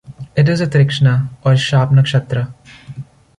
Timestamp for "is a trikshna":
0.49-1.29